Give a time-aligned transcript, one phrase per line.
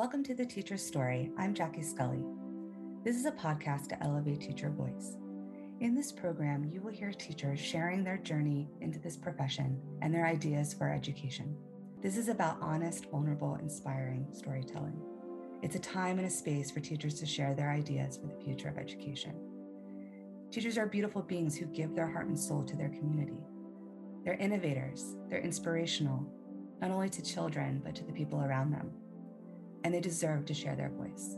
[0.00, 1.30] Welcome to The Teacher's Story.
[1.36, 2.24] I'm Jackie Scully.
[3.04, 5.18] This is a podcast to elevate teacher voice.
[5.80, 10.24] In this program, you will hear teachers sharing their journey into this profession and their
[10.24, 11.54] ideas for education.
[12.00, 14.98] This is about honest, vulnerable, inspiring storytelling.
[15.60, 18.70] It's a time and a space for teachers to share their ideas for the future
[18.70, 19.34] of education.
[20.50, 23.44] Teachers are beautiful beings who give their heart and soul to their community.
[24.24, 26.26] They're innovators, they're inspirational,
[26.80, 28.92] not only to children, but to the people around them.
[29.84, 31.36] And they deserve to share their voice.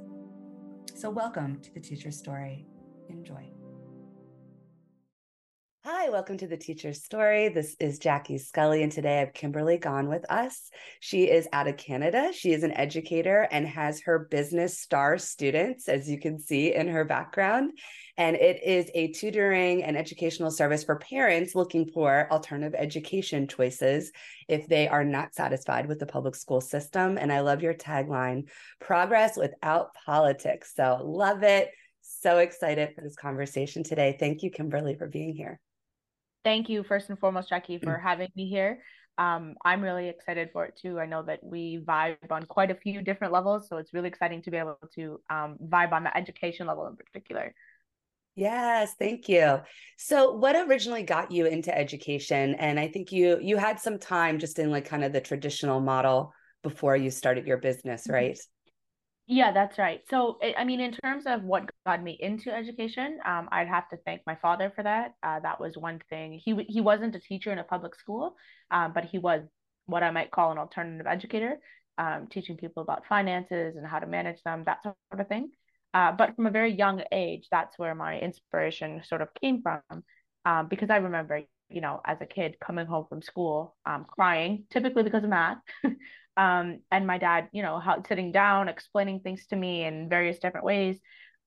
[0.95, 2.67] So, welcome to the Teacher's Story.
[3.09, 3.62] Enjoy.
[5.85, 7.49] Hi, welcome to the Teacher's Story.
[7.49, 10.71] This is Jackie Scully, and today I have Kimberly Gawne with us.
[11.01, 12.31] She is out of Canada.
[12.33, 16.87] She is an educator and has her business star students, as you can see in
[16.87, 17.73] her background.
[18.17, 24.13] And it is a tutoring and educational service for parents looking for alternative education choices
[24.49, 27.19] if they are not satisfied with the public school system.
[27.19, 28.45] And I love your tagline
[28.81, 30.75] progress without politics.
[30.77, 31.73] So, love it.
[32.03, 34.17] So excited for this conversation today.
[34.17, 35.59] Thank you, Kimberly, for being here.
[36.45, 38.83] Thank you, first and foremost, Jackie, for having me here.
[39.19, 40.99] Um, I'm really excited for it too.
[40.99, 44.43] I know that we vibe on quite a few different levels, so it's really exciting
[44.43, 47.55] to be able to um, vibe on the education level in particular.
[48.35, 49.61] Yes, thank you.
[49.99, 52.55] So what originally got you into education?
[52.55, 55.81] And I think you you had some time just in like kind of the traditional
[55.81, 58.15] model before you started your business, mm-hmm.
[58.15, 58.39] right?
[59.27, 60.01] Yeah, that's right.
[60.11, 63.97] So, I mean, in terms of what got me into education, um, I'd have to
[64.05, 65.15] thank my father for that.
[65.23, 66.41] Uh, that was one thing.
[66.45, 68.35] He he wasn't a teacher in a public school,
[68.71, 69.43] um, but he was
[69.87, 71.59] what I might call an alternative educator,
[71.99, 75.51] um, teaching people about finances and how to manage them, that sort of thing.
[75.95, 79.81] Uh, but from a very young age, that's where my inspiration sort of came from.
[80.45, 84.65] Um, because I remember, you know, as a kid coming home from school, um, crying,
[84.71, 85.59] typically because of math.
[86.37, 90.39] um, and my dad, you know, how, sitting down, explaining things to me in various
[90.39, 90.99] different ways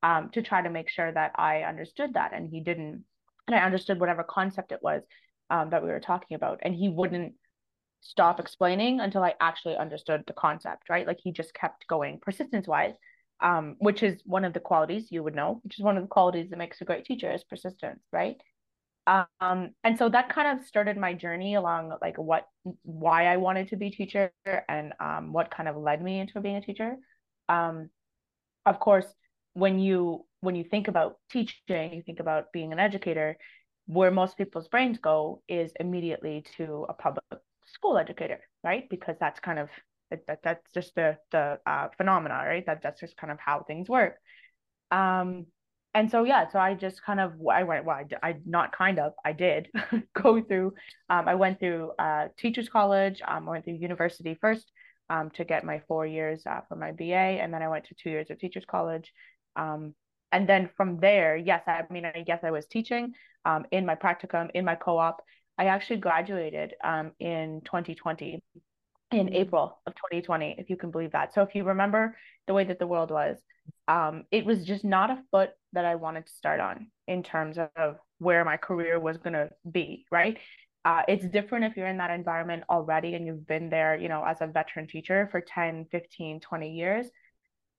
[0.03, 2.33] um, to try to make sure that I understood that.
[2.33, 3.03] And he didn't,
[3.47, 5.01] and I understood whatever concept it was
[5.49, 6.59] um, that we were talking about.
[6.61, 7.33] And he wouldn't
[8.01, 11.07] stop explaining until I actually understood the concept, right?
[11.07, 12.93] Like he just kept going persistence wise
[13.41, 16.09] um, which is one of the qualities you would know, which is one of the
[16.09, 18.37] qualities that makes a great teacher is persistence, right?
[19.07, 22.47] Um, and so that kind of started my journey along like what
[22.81, 24.31] why I wanted to be teacher
[24.67, 26.95] and um, what kind of led me into being a teacher.
[27.47, 27.89] Um,
[28.65, 29.05] of course,
[29.53, 33.37] when you when you think about teaching, you think about being an educator,
[33.85, 37.23] where most people's brains go is immediately to a public
[37.67, 38.89] school educator, right?
[38.89, 39.69] Because that's kind of
[40.09, 42.65] that, that's just the the uh, phenomena, right?
[42.65, 44.15] That that's just kind of how things work.
[44.89, 45.45] Um,
[45.95, 48.99] and so yeah, so I just kind of I went well, I, I not kind
[48.99, 49.69] of I did
[50.13, 50.73] go through.
[51.09, 53.21] Um, I went through uh, teachers college.
[53.25, 54.69] Um, I went through university first
[55.09, 57.95] um, to get my four years uh, for my BA, and then I went to
[57.95, 59.13] two years of teachers college.
[59.55, 59.95] Um,
[60.33, 63.13] and then from there, yes, I mean, I guess I was teaching
[63.45, 65.21] um, in my practicum, in my co-op.
[65.57, 68.43] I actually graduated um, in 2020
[69.19, 69.33] in.
[69.33, 71.33] April of 2020, if you can believe that.
[71.33, 72.15] So if you remember
[72.47, 73.37] the way that the world was,
[73.87, 77.57] um, it was just not a foot that I wanted to start on in terms
[77.75, 80.37] of where my career was going to be, right?
[80.83, 84.23] Uh, it's different if you're in that environment already and you've been there, you know,
[84.23, 87.07] as a veteran teacher for 10, 15, 20 years.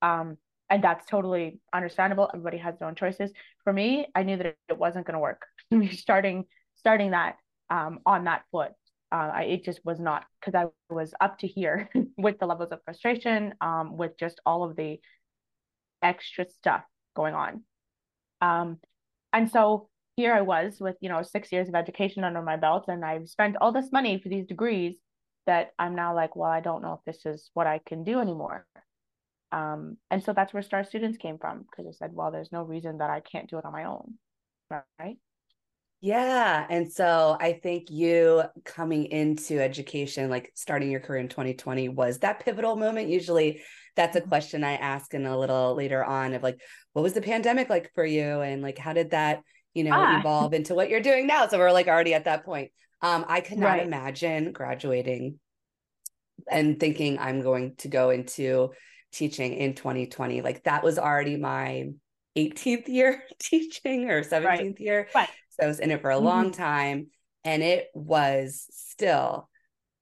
[0.03, 0.37] Um,
[0.69, 2.29] and that's totally understandable.
[2.33, 3.31] Everybody has their own choices.
[3.63, 5.47] For me, I knew that it wasn't going to work.
[5.93, 7.37] starting starting that
[7.71, 8.73] um, on that foot
[9.13, 12.71] uh, I, it just was not because I was up to here with the levels
[12.73, 14.99] of frustration, um, with just all of the
[16.03, 16.83] extra stuff
[17.15, 17.63] going on.
[18.41, 18.79] Um,
[19.33, 22.87] and so here I was with, you know, six years of education under my belt,
[22.89, 24.97] and I've spent all this money for these degrees
[25.47, 28.21] that I'm now like, well, I don't know if this is what I can do
[28.21, 28.67] anymore.
[29.53, 32.63] Um, and so that's where Star Students came from because I said, well, there's no
[32.63, 34.15] reason that I can't do it on my own.
[34.71, 35.19] Right.
[36.01, 36.67] Yeah.
[36.69, 42.19] And so I think you coming into education, like starting your career in 2020, was
[42.19, 43.09] that pivotal moment.
[43.09, 43.63] Usually
[43.97, 44.29] that's a mm-hmm.
[44.29, 46.61] question I ask in a little later on of like,
[46.93, 48.41] what was the pandemic like for you?
[48.41, 49.43] And like, how did that,
[49.75, 50.21] you know, ah.
[50.21, 51.49] evolve into what you're doing now?
[51.49, 52.71] So we're like already at that point.
[53.03, 53.87] Um, I could not right.
[53.87, 55.39] imagine graduating
[56.51, 58.73] and thinking I'm going to go into
[59.13, 60.43] teaching in 2020.
[60.43, 61.89] Like that was already my
[62.37, 64.81] 18th year teaching or 17th right.
[64.81, 65.09] year.
[65.15, 65.29] Right.
[65.57, 66.25] So I was in it for a mm-hmm.
[66.25, 67.09] long time.
[67.45, 69.49] And it was still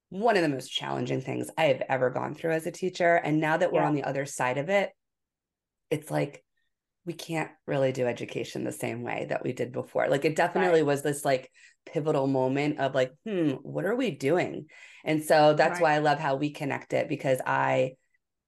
[0.09, 3.17] one of the most challenging things I have ever gone through as a teacher.
[3.17, 3.89] And now that we're yeah.
[3.89, 4.91] on the other side of it,
[5.91, 6.43] it's like
[7.05, 10.09] we can't really do education the same way that we did before.
[10.09, 10.87] Like it definitely right.
[10.87, 11.51] was this like
[11.85, 14.67] pivotal moment of like, hmm, what are we doing?
[15.05, 15.83] And so that's right.
[15.83, 17.97] why I love how we connect it because I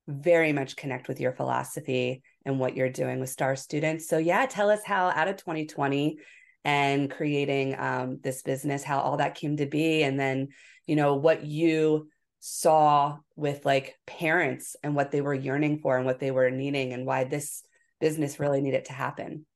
[0.09, 4.47] very much connect with your philosophy and what you're doing with star students so yeah
[4.47, 6.19] tell us how out of 2020
[6.67, 10.03] and creating um, this business how all that came to be.
[10.03, 10.49] And then
[10.87, 12.09] you know what you
[12.41, 16.93] saw with like parents and what they were yearning for and what they were needing
[16.93, 17.63] and why this
[18.01, 19.47] business really needed to happen.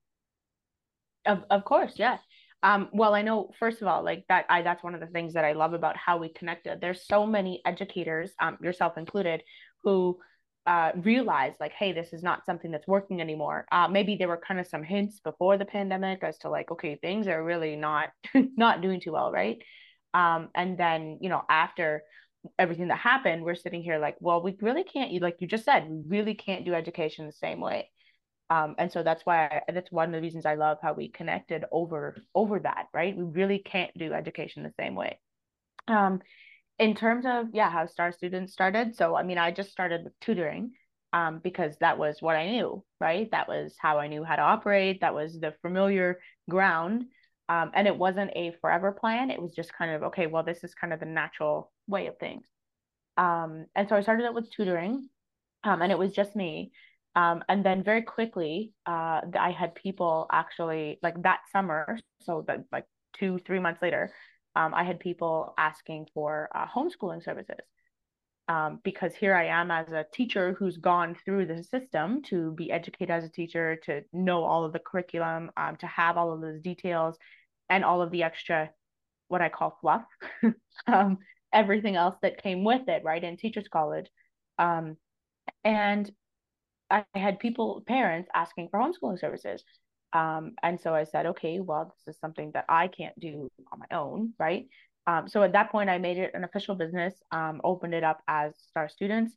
[1.27, 2.19] Of, of course yeah.
[2.63, 5.33] Um, well i know first of all like that i that's one of the things
[5.33, 6.81] that i love about how we connected.
[6.81, 9.43] There's so many educators um, yourself included
[9.83, 10.19] who
[10.67, 13.67] uh, realize like, hey, this is not something that's working anymore.
[13.73, 16.97] Uh, maybe there were kind of some hints before the pandemic as to like, okay,
[16.97, 19.59] things are really not not doing too well, right?
[20.13, 22.03] Um, and then you know after
[22.59, 25.21] everything that happened, we're sitting here like, well, we really can't.
[25.21, 27.91] Like you just said, we really can't do education the same way.
[28.51, 31.09] Um, and so that's why I, that's one of the reasons I love how we
[31.09, 33.17] connected over over that, right?
[33.17, 35.21] We really can't do education the same way.
[35.87, 36.21] Um,
[36.81, 40.19] in terms of yeah how star students started so i mean i just started with
[40.21, 40.73] tutoring
[41.13, 43.31] um, because that was what i knew right?
[43.31, 46.19] That was how i knew how to operate that was the familiar
[46.49, 47.05] ground
[47.49, 50.65] um, and it wasn't a forever plan it was just kind of okay well this
[50.65, 52.47] is kind of the natural way of things.
[53.17, 55.09] Um, and so i started out with tutoring
[55.65, 56.73] um, and it was just me
[57.15, 62.65] um, and then very quickly uh, i had people actually like that summer so that
[62.73, 62.87] like
[63.19, 64.13] two three months later
[64.57, 67.61] um, I had people asking for uh, homeschooling services.
[68.49, 72.73] Um, because here I am as a teacher who's gone through the system to be
[72.73, 76.41] educated as a teacher, to know all of the curriculum, um, to have all of
[76.41, 77.17] those details
[77.69, 78.71] and all of the extra,
[79.29, 80.03] what I call fluff,
[80.89, 81.19] um,
[81.53, 84.07] everything else that came with it, right, in teachers college.
[84.59, 84.97] Um,
[85.63, 86.11] and
[86.91, 89.63] I had people, parents asking for homeschooling services.
[90.13, 93.79] Um, and so I said, okay, well, this is something that I can't do on
[93.79, 94.67] my own, right?
[95.07, 98.23] Um, so at that point, I made it an official business, um, opened it up
[98.29, 99.33] as Star Students.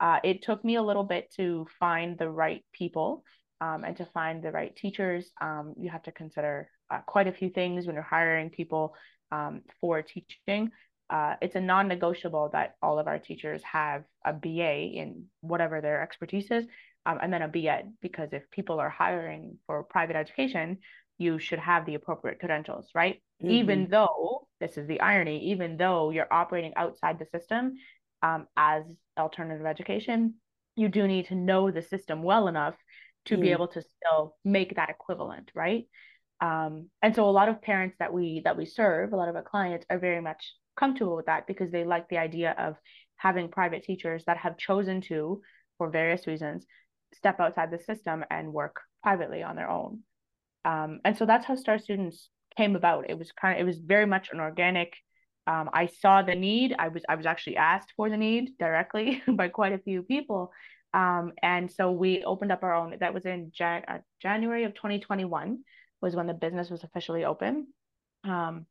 [0.00, 3.24] Uh, it took me a little bit to find the right people
[3.60, 5.30] um, and to find the right teachers.
[5.40, 8.94] Um, you have to consider uh, quite a few things when you're hiring people
[9.32, 10.70] um, for teaching.
[11.10, 16.02] Uh, it's a non-negotiable that all of our teachers have a BA in whatever their
[16.02, 16.66] expertise is,
[17.06, 20.78] um, and then a B.Ed because if people are hiring for private education,
[21.18, 23.22] you should have the appropriate credentials, right?
[23.42, 23.50] Mm-hmm.
[23.50, 27.74] Even though this is the irony, even though you're operating outside the system
[28.22, 28.84] um, as
[29.18, 30.34] alternative education,
[30.76, 32.74] you do need to know the system well enough
[33.26, 33.42] to mm-hmm.
[33.42, 35.86] be able to still make that equivalent, right?
[36.40, 39.34] Um, and so a lot of parents that we that we serve, a lot of
[39.34, 42.76] our clients are very much comfortable with that because they like the idea of
[43.16, 45.42] having private teachers that have chosen to,
[45.76, 46.64] for various reasons,
[47.14, 50.00] step outside the system and work privately on their own.
[50.64, 53.08] Um, and so that's how Star Students came about.
[53.08, 54.94] It was kind of it was very much an organic.
[55.46, 56.74] Um, I saw the need.
[56.78, 60.52] I was I was actually asked for the need directly by quite a few people,
[60.92, 62.96] um, and so we opened up our own.
[63.00, 65.58] That was in Jan- uh, January of 2021
[66.00, 67.68] was when the business was officially open.
[68.24, 68.66] Um,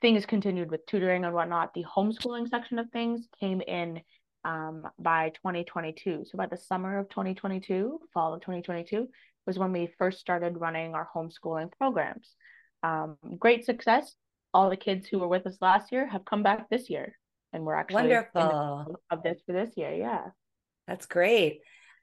[0.00, 1.74] things continued with tutoring and whatnot.
[1.74, 4.00] The homeschooling section of things came in
[4.44, 6.24] um, by 2022.
[6.26, 9.08] So by the summer of 2022, fall of 2022,
[9.46, 12.34] was when we first started running our homeschooling programs.
[12.82, 14.14] Um, great success.
[14.52, 17.16] All the kids who were with us last year have come back this year,
[17.52, 19.94] and we're actually wonderful of this for this year.
[19.94, 20.28] Yeah,
[20.88, 21.60] that's great.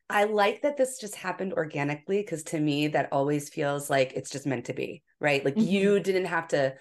[0.09, 4.29] I like that this just happened organically because to me that always feels like it's
[4.29, 5.43] just meant to be, right?
[5.43, 5.67] Like mm-hmm.
[5.67, 6.75] you didn't have to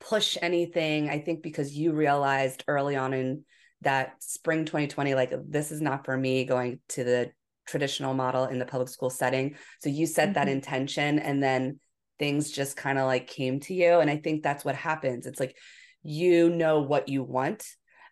[0.00, 1.10] push anything.
[1.10, 3.44] I think because you realized early on in
[3.82, 7.30] that spring 2020 like this is not for me going to the
[7.66, 9.56] traditional model in the public school setting.
[9.80, 10.32] So you set mm-hmm.
[10.34, 11.78] that intention and then
[12.18, 14.00] things just kind of like came to you.
[14.00, 15.26] And i think that's what happens.
[15.26, 15.56] It's like
[16.02, 17.64] you know what you want.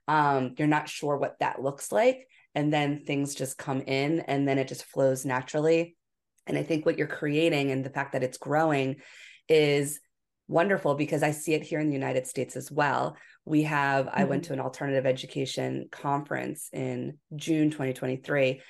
[0.06, 2.26] Um you're not sure what that looks like.
[2.54, 5.96] And then things just come in and then it just flows naturally.
[6.46, 8.96] And i think what you're creating and the fact that it's growing
[9.48, 10.00] is
[10.48, 13.16] wonderful because I see it here in the United States as well.
[13.48, 14.20] We have, mm-hmm.
[14.20, 14.54] I went mm-hmm.
[14.54, 18.60] to an alternative education conference in June 2023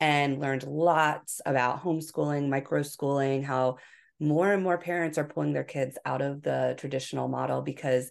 [0.00, 3.78] and learned lots about homeschooling, micro schooling, how
[4.20, 8.10] more and more parents are pulling their kids out of the traditional model because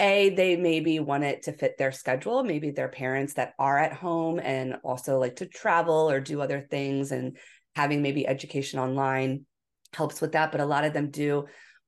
[0.00, 3.92] a they maybe want it to fit their schedule maybe their parents that are at
[3.92, 7.36] home and also like to travel or do other things and
[7.76, 9.46] having maybe education online
[9.94, 11.44] helps with that but a lot of them do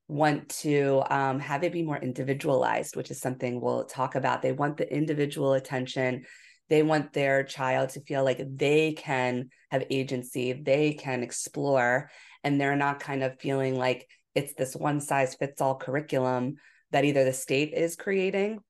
[0.08, 4.42] want to um, have it be more individualized, which is something we'll talk about.
[4.42, 6.25] They want the individual attention.
[6.68, 12.11] They want their child to feel like they can have agency, they can explore,
[12.42, 16.56] and they're not kind of feeling like it's this one size fits all curriculum
[16.90, 18.61] that either the state is creating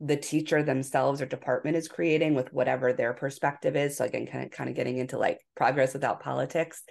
[0.00, 3.98] the teacher themselves or department is creating with whatever their perspective is.
[3.98, 6.82] So again, kind of kind of getting into like progress without politics.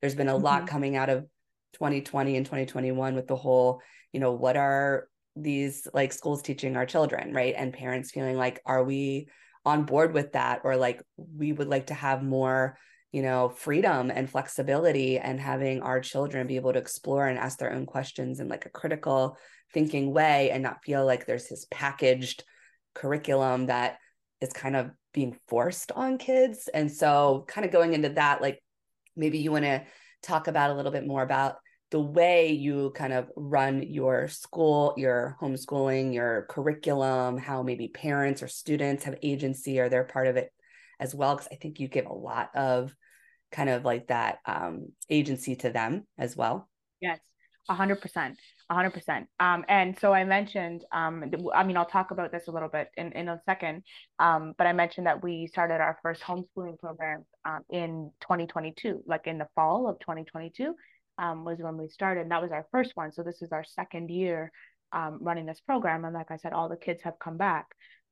[0.00, 0.44] There's been a mm-hmm.
[0.44, 1.26] lot coming out of
[1.78, 3.80] 2020 and 2021 with the whole,
[4.12, 7.54] you know, what are these like schools teaching our children, right?
[7.56, 9.28] And parents feeling like, are we
[9.64, 10.62] on board with that?
[10.64, 12.76] Or like we would like to have more,
[13.12, 17.58] you know, freedom and flexibility and having our children be able to explore and ask
[17.58, 19.36] their own questions in like a critical
[19.72, 22.44] thinking way and not feel like there's this packaged
[22.94, 23.98] curriculum that
[24.40, 26.68] is kind of being forced on kids.
[26.72, 28.62] And so, kind of going into that, like
[29.16, 29.84] maybe you want to
[30.22, 31.56] talk about a little bit more about
[31.90, 38.42] the way you kind of run your school, your homeschooling, your curriculum, how maybe parents
[38.42, 40.52] or students have agency or they're part of it
[41.00, 41.34] as well.
[41.34, 42.94] Because I think you give a lot of
[43.50, 46.68] kind of like that um, agency to them as well.
[47.00, 47.20] Yes,
[47.70, 48.34] 100%.
[48.70, 49.26] 100%.
[49.40, 52.90] Um, and so I mentioned, um, I mean, I'll talk about this a little bit
[52.98, 53.82] in, in a second,
[54.18, 59.26] um, but I mentioned that we started our first homeschooling program um, in 2022, like
[59.26, 60.74] in the fall of 2022
[61.18, 62.22] um, was when we started.
[62.22, 63.12] And that was our first one.
[63.12, 64.52] So this is our second year
[64.92, 66.04] um, running this program.
[66.04, 67.66] And like I said, all the kids have come back.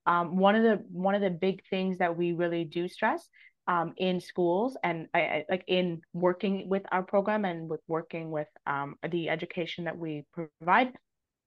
[0.04, 3.28] one of the one of the big things that we really do stress
[3.68, 8.30] um, in schools and I, I, like in working with our program and with working
[8.30, 10.92] with um, the education that we provide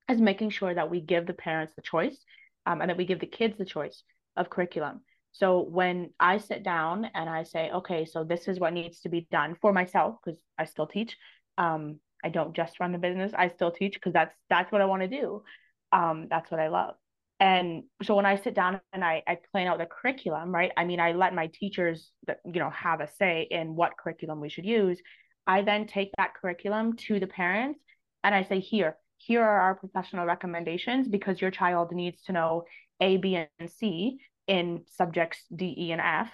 [0.10, 2.18] is making sure that we give the parents the choice
[2.66, 4.04] um, and that we give the kids the choice
[4.36, 5.02] of curriculum.
[5.32, 9.10] So when I sit down and I say, okay, so this is what needs to
[9.10, 11.16] be done for myself because I still teach.
[11.60, 13.32] Um, I don't just run the business.
[13.38, 15.44] I still teach because that's that's what I want to do.
[15.92, 16.96] Um, that's what I love.
[17.40, 20.72] And so when I sit down and I, I plan out the curriculum, right?
[20.76, 24.42] I mean, I let my teachers, that you know, have a say in what curriculum
[24.42, 25.00] we should use.
[25.48, 27.80] I then take that curriculum to the parents
[28.24, 32.66] and I say, here, here are our professional recommendations because your child needs to know
[33.00, 36.32] A, B, and C in subjects D, E, and F,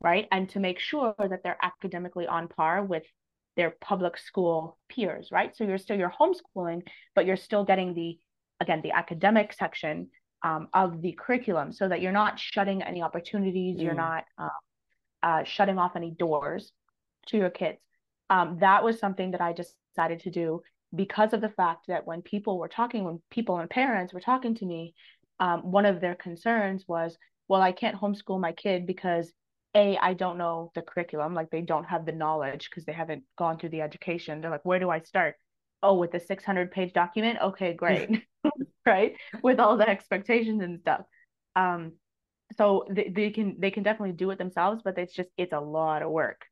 [0.00, 0.26] right?
[0.32, 3.04] And to make sure that they're academically on par with
[3.56, 5.56] their public school peers, right?
[5.56, 6.82] So you're still you're homeschooling,
[7.14, 8.18] but you're still getting the
[8.60, 10.08] again the academic section
[10.42, 13.82] um, of the curriculum so that you're not shutting any opportunities, mm.
[13.82, 14.48] you're not uh,
[15.22, 16.72] uh, shutting off any doors
[17.28, 17.78] to your kids.
[18.30, 20.62] Um, that was something that I decided to do
[20.94, 24.54] because of the fact that when people were talking, when people and parents were talking
[24.56, 24.94] to me,
[25.40, 27.16] um, one of their concerns was,
[27.48, 29.32] well, I can't homeschool my kid because
[29.76, 33.22] a i don't know the curriculum like they don't have the knowledge because they haven't
[33.38, 34.40] gone through the education.
[34.40, 35.34] They're like where do i start?
[35.82, 37.38] Oh with the 600 page document?
[37.40, 38.10] Okay great.
[38.86, 39.16] Right?
[39.42, 41.02] With all the expectations and stuff.
[41.54, 41.92] Um
[42.56, 45.60] so they, they can they can definitely do it themselves but it's just it's a
[45.60, 46.46] lot of work.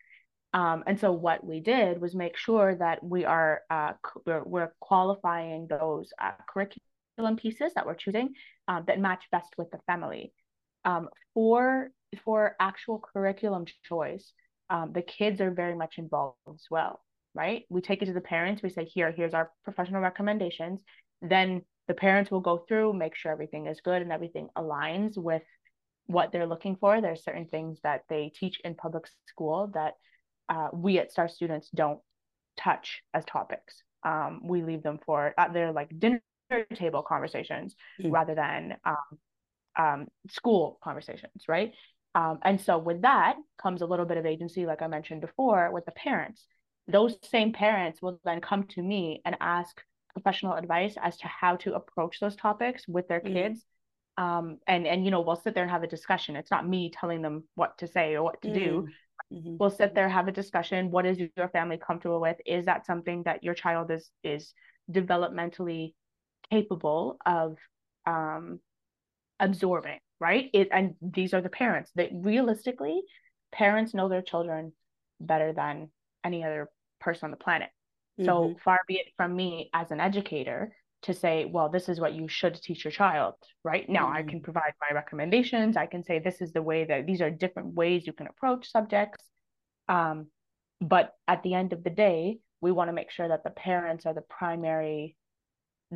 [0.52, 4.72] Um, and so what we did was make sure that we are uh, we're, we're
[4.80, 8.34] qualifying those uh, curriculum pieces that we're choosing
[8.68, 10.32] um, that match best with the family.
[10.84, 14.32] Um, for for actual curriculum choice
[14.70, 17.00] um, the kids are very much involved as well
[17.34, 17.64] right?
[17.68, 18.62] We take it to the parents.
[18.62, 20.82] We say here here's our professional recommendations.
[21.20, 25.42] Then the parents will go through make sure everything is good and everything aligns with
[26.06, 27.00] what they're looking for.
[27.00, 29.94] There's certain things that they teach in public school that
[30.48, 32.00] uh, we at star students don't
[32.56, 33.82] touch as topics.
[34.04, 36.22] Um, we leave them for uh, they're like dinner
[36.74, 38.12] table conversations mm-hmm.
[38.12, 38.96] rather than um,
[39.76, 41.72] um, school conversations right
[42.14, 45.70] um, and so with that comes a little bit of agency like i mentioned before
[45.72, 46.46] with the parents.
[46.86, 49.80] Those same parents will then come to me and ask
[50.12, 53.34] professional advice as to how to approach those topics with their mm-hmm.
[53.34, 53.64] kids.
[54.16, 56.36] Um, and and you know we'll sit there and have a discussion.
[56.36, 58.58] It's not me telling them what to say or what to mm-hmm.
[58.58, 58.88] do
[59.32, 59.56] mm-hmm.
[59.58, 60.90] we'll sit there have a discussion.
[60.90, 62.36] What is your family comfortable with?
[62.46, 64.52] Is that something that your child is is
[64.90, 65.94] developmentally
[66.50, 67.56] capable of
[68.06, 68.60] um,
[69.40, 73.02] absorbing right it and these are the parents that realistically
[73.52, 74.72] parents know their children
[75.20, 75.88] better than
[76.24, 76.68] any other
[77.00, 77.70] person on the planet
[78.18, 78.26] Mm-hmm.
[78.26, 82.14] So far be it from me as an educator to say, well, this is what
[82.14, 83.88] you should teach your child, right?
[83.88, 84.16] Now mm-hmm.
[84.16, 85.76] I can provide my recommendations.
[85.76, 88.70] I can say this is the way that these are different ways you can approach
[88.70, 89.22] subjects.
[89.88, 90.28] Um,
[90.80, 94.06] but at the end of the day, we want to make sure that the parents
[94.06, 95.16] are the primary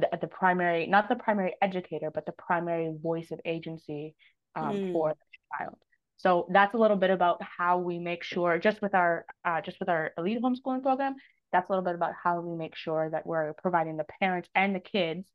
[0.00, 4.14] the, the primary not the primary educator but the primary voice of agency
[4.56, 4.92] um, mm.
[4.92, 5.76] for the child
[6.16, 9.78] so that's a little bit about how we make sure just with our uh, just
[9.80, 11.14] with our elite homeschooling program
[11.52, 14.74] that's a little bit about how we make sure that we're providing the parents and
[14.74, 15.26] the kids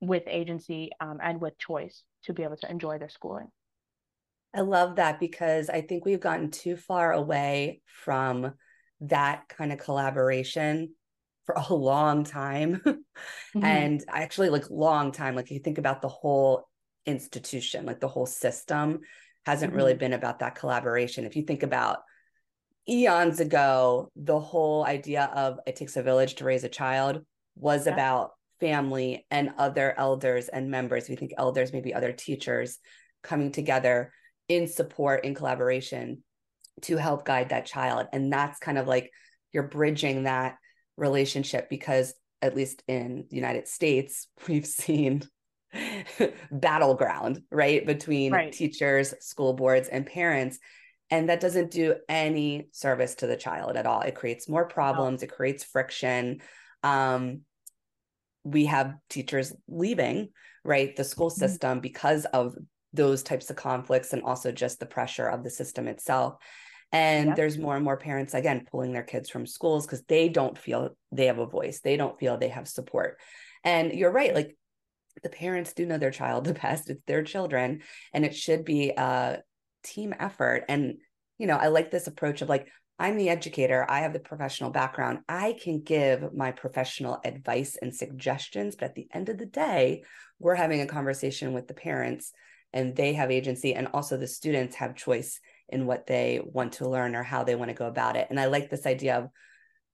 [0.00, 3.48] with agency um, and with choice to be able to enjoy their schooling.
[4.54, 8.54] I love that because I think we've gotten too far away from
[9.02, 10.94] that kind of collaboration
[11.52, 12.80] for a long time.
[12.86, 13.64] mm-hmm.
[13.64, 15.34] And actually, like, long time.
[15.34, 16.66] Like, you think about the whole
[17.06, 19.00] institution like the whole system
[19.46, 19.76] hasn't mm-hmm.
[19.78, 21.98] really been about that collaboration if you think about
[22.88, 27.24] eons ago the whole idea of it takes a village to raise a child
[27.56, 27.92] was yeah.
[27.92, 28.30] about
[28.60, 32.78] family and other elders and members we think elders maybe other teachers
[33.22, 34.12] coming together
[34.48, 36.22] in support in collaboration
[36.82, 39.10] to help guide that child and that's kind of like
[39.52, 40.56] you're bridging that
[41.00, 45.22] relationship because at least in the United States we've seen
[46.52, 48.52] battleground right between right.
[48.52, 50.58] teachers school boards and parents
[51.12, 55.22] and that doesn't do any service to the child at all it creates more problems
[55.22, 55.26] no.
[55.26, 56.40] it creates friction
[56.82, 57.42] um,
[58.42, 60.30] we have teachers leaving
[60.64, 61.38] right the school mm-hmm.
[61.38, 61.80] system mm-hmm.
[61.80, 62.56] because of
[62.92, 66.34] those types of conflicts and also just the pressure of the system itself
[66.92, 67.36] and yep.
[67.36, 70.90] there's more and more parents again pulling their kids from schools because they don't feel
[71.12, 71.80] they have a voice.
[71.80, 73.18] They don't feel they have support.
[73.64, 74.56] And you're right like
[75.22, 76.90] the parents do know their child the best.
[76.90, 77.82] It's their children
[78.12, 79.42] and it should be a
[79.84, 80.64] team effort.
[80.68, 80.98] And
[81.40, 82.68] you know i like this approach of like
[82.98, 87.96] i'm the educator i have the professional background i can give my professional advice and
[87.96, 90.04] suggestions but at the end of the day
[90.38, 92.32] we're having a conversation with the parents
[92.72, 95.40] and they have agency and also the students have choice
[95.72, 98.26] in what they want to learn or how they want to go about it.
[98.30, 99.28] And I like this idea of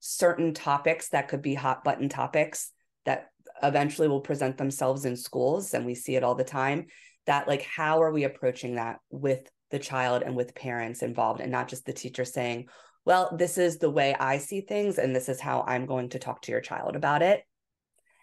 [0.00, 2.72] certain topics that could be hot button topics
[3.04, 3.30] that
[3.62, 6.86] eventually will present themselves in schools and we see it all the time
[7.24, 11.50] that like how are we approaching that with the child and with parents involved and
[11.50, 12.68] not just the teacher saying
[13.04, 16.18] well this is the way i see things and this is how i'm going to
[16.18, 17.42] talk to your child about it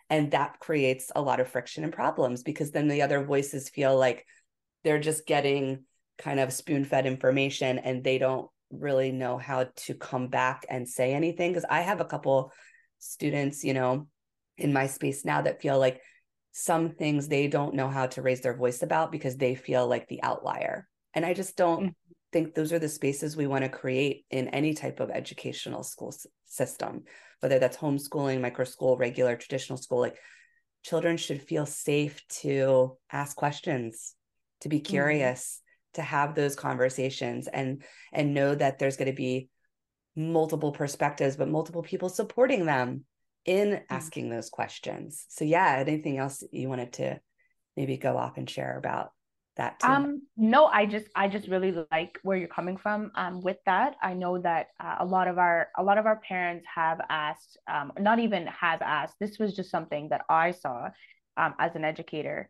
[0.10, 3.98] and that creates a lot of friction and problems because then the other voices feel
[3.98, 4.26] like
[4.84, 5.84] they're just getting
[6.18, 10.88] kind of spoon fed information and they don't really know how to come back and
[10.88, 11.52] say anything.
[11.52, 12.52] Because I have a couple
[13.00, 14.08] students, you know,
[14.58, 16.02] in my space now that feel like
[16.52, 20.08] some things they don't know how to raise their voice about because they feel like
[20.08, 20.88] the outlier.
[21.14, 22.12] And I just don't mm-hmm.
[22.32, 26.10] think those are the spaces we want to create in any type of educational school
[26.10, 27.04] s- system,
[27.40, 30.00] whether that's homeschooling, micro school, regular traditional school.
[30.00, 30.18] Like
[30.84, 34.14] children should feel safe to ask questions,
[34.62, 34.92] to be mm-hmm.
[34.92, 35.60] curious,
[35.94, 39.50] to have those conversations and and know that there's going to be
[40.16, 43.04] multiple perspectives but multiple people supporting them
[43.46, 43.84] in mm-hmm.
[43.94, 47.20] asking those questions so yeah anything else you wanted to
[47.76, 49.12] maybe go off and share about
[49.56, 49.88] that too?
[49.88, 53.96] um no i just i just really like where you're coming from um with that
[54.02, 57.58] i know that uh, a lot of our a lot of our parents have asked
[57.68, 60.90] um not even have asked this was just something that i saw
[61.38, 62.50] um as an educator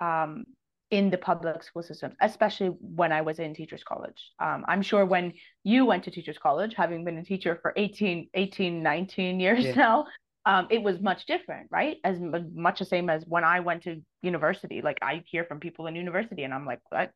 [0.00, 0.44] um
[0.90, 4.30] in the public school systems, especially when I was in teachers college.
[4.38, 5.32] Um, I'm sure when
[5.64, 9.74] you went to teachers college, having been a teacher for 18, 18, 19 years yeah.
[9.74, 10.06] now,
[10.44, 11.96] um, it was much different, right?
[12.04, 14.80] As much the same as when I went to university.
[14.80, 17.10] Like I hear from people in university and I'm like, what?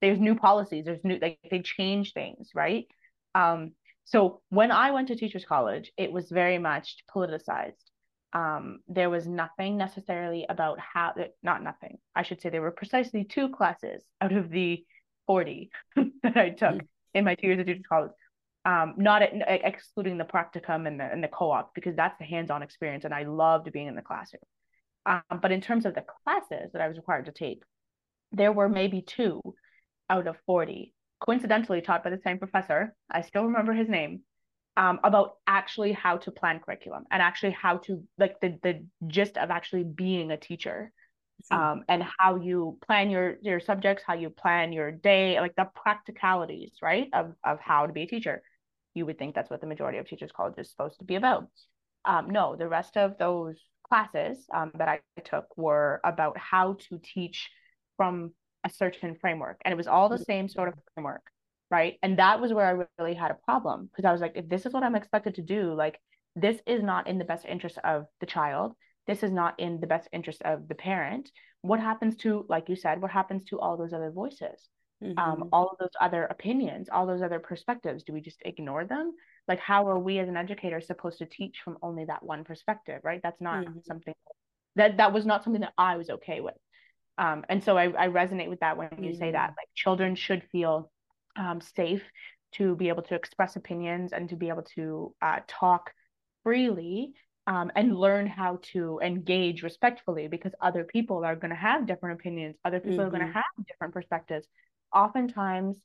[0.00, 2.86] There's new policies, there's new, like they change things, right?
[3.34, 3.72] Um,
[4.04, 7.82] so when I went to teachers college, it was very much politicized
[8.32, 13.24] um, there was nothing necessarily about how not nothing i should say there were precisely
[13.24, 14.84] two classes out of the
[15.26, 16.86] 40 that i took mm-hmm.
[17.14, 18.12] in my two years of teachers college.
[18.64, 19.32] Um, not at,
[19.64, 23.24] excluding the practicum and the, and the co-op because that's the hands-on experience and i
[23.24, 24.42] loved being in the classroom.
[25.04, 27.62] Um, but in terms of the classes that i was required to take
[28.30, 29.40] there were maybe two
[30.08, 34.20] out of 40 coincidentally taught by the same professor i still remember his name
[34.76, 39.36] um, about actually how to plan curriculum and actually how to like the the gist
[39.36, 40.92] of actually being a teacher
[41.50, 45.68] um, and how you plan your your subjects how you plan your day like the
[45.74, 48.42] practicalities right of of how to be a teacher.
[48.94, 51.48] You would think that's what the majority of teachers college is supposed to be about.
[52.04, 53.56] Um, no the rest of those
[53.86, 57.50] classes um, that i took were about how to teach
[57.96, 58.32] from
[58.64, 60.24] a certain framework and it was all the mm.
[60.24, 61.22] same sort of framework
[61.72, 61.98] right?
[62.02, 64.66] And that was where i really had a problem because i was like if this
[64.66, 65.98] is what i'm expected to do like
[66.36, 68.72] this is not in the best interest of the child.
[69.06, 71.30] This is not in the best interest of the parent.
[71.62, 74.68] What happens to like you said what happens to all those other voices?
[75.02, 75.18] Um, mm-hmm.
[75.18, 79.12] um, all of those other opinions all those other perspectives do we just ignore them?
[79.48, 83.00] Like how are we as an educator supposed to teach from only that one perspective
[83.02, 83.20] right?
[83.22, 83.80] That's not mm-hmm.
[83.84, 84.14] something
[84.76, 86.54] that that was not something that i was okay with.
[87.18, 89.18] Um, and so I, I resonate with that when you mm-hmm.
[89.18, 90.90] say that like children should feel
[91.36, 92.02] um, safe
[92.52, 95.92] to be able to express opinions and to be able to uh, talk
[96.42, 97.12] freely
[97.46, 102.20] um, and learn how to engage respectfully because other people are going to have different
[102.20, 103.06] opinions other people mm-hmm.
[103.06, 104.46] are going to have different perspectives
[104.94, 105.78] oftentimes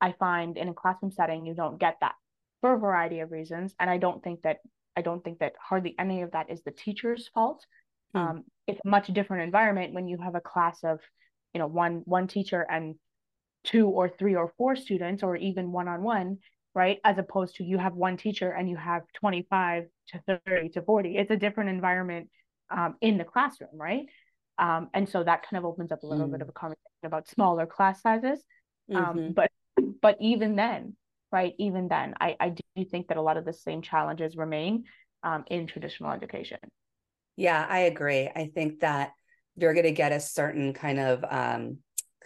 [0.00, 2.14] i find in a classroom setting you don't get that
[2.60, 4.58] for a variety of reasons and i don't think that
[4.96, 7.64] i don't think that hardly any of that is the teacher's fault
[8.14, 8.20] mm.
[8.20, 11.00] um, it's a much different environment when you have a class of
[11.54, 12.96] you know one one teacher and
[13.64, 16.38] two or three or four students or even one on one
[16.74, 16.98] right?
[17.02, 21.16] As opposed to you have one teacher and you have 25 to 30 to 40
[21.16, 22.28] it's a different environment
[22.70, 24.06] um, in the classroom right?
[24.58, 26.32] Um, and so that kind of opens up a little mm.
[26.32, 28.42] bit of a conversation about smaller class sizes.
[28.94, 29.32] Um, mm-hmm.
[29.32, 29.50] but
[30.00, 30.96] but even then
[31.30, 34.84] right even then I, I do think that a lot of the same challenges remain
[35.22, 36.58] um, in traditional education.
[37.36, 38.30] Yeah i agree.
[38.34, 39.12] I think that
[39.56, 41.78] you're going to get a certain kind of um,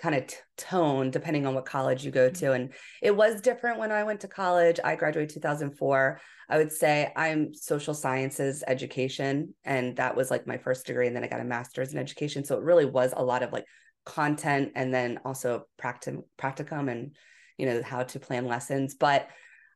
[0.02, 2.54] kind of t- tone depending on what college you go to mm-hmm.
[2.54, 7.12] and it was different when i went to college i graduated 2004 i would say
[7.14, 11.40] i'm social sciences education and that was like my first degree and then i got
[11.40, 13.64] a master's in education so it really was a lot of like
[14.04, 17.14] content and then also practicum practicum and
[17.56, 19.28] you know how to plan lessons but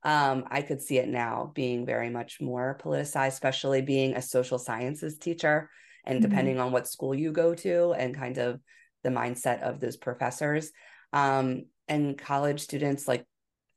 [0.03, 4.59] um, i could see it now being very much more politicized especially being a social
[4.59, 5.71] sciences teacher
[6.05, 6.29] and mm-hmm.
[6.29, 8.61] depending on what school you go to and kind of
[9.07, 10.73] the mindset of those professors.
[11.13, 13.25] Um, and college students like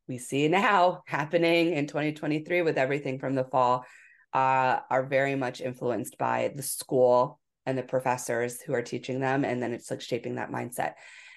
[0.08, 3.86] we see now happening in 2023 with everything from the fall
[4.34, 9.46] uh, are very much influenced by the school and the professors who are teaching them
[9.46, 10.94] and then it's like shaping that mindset.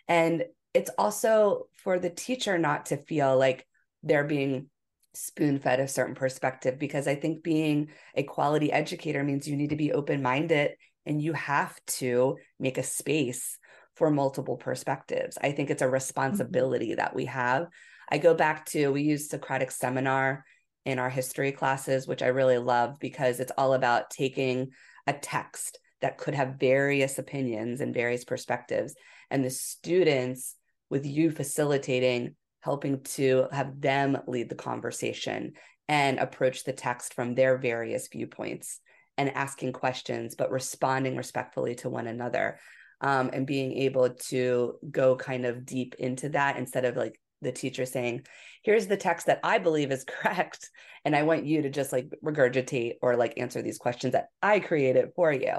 [0.08, 3.66] And it's also for the teacher not to feel like
[4.02, 4.70] they're being
[5.14, 9.70] spoon fed a certain perspective because I think being a quality educator means you need
[9.70, 10.72] to be open minded
[11.04, 13.58] and you have to make a space
[13.96, 15.38] for multiple perspectives.
[15.40, 15.94] I think it's a mm-hmm.
[15.94, 16.96] responsibility mm-hmm.
[16.96, 17.66] that we have.
[18.10, 20.44] I go back to we use Socratic seminar
[20.84, 24.70] in our history classes, which I really love because it's all about taking
[25.06, 28.94] a text that could have various opinions and various perspectives,
[29.30, 30.56] and the students,
[30.90, 35.52] with you facilitating, helping to have them lead the conversation
[35.88, 38.80] and approach the text from their various viewpoints
[39.16, 42.58] and asking questions, but responding respectfully to one another
[43.02, 47.52] um, and being able to go kind of deep into that instead of like the
[47.52, 48.24] teacher saying,
[48.62, 50.70] here's the text that I believe is correct.
[51.04, 54.60] And I want you to just like regurgitate or like answer these questions that I
[54.60, 55.52] created for you.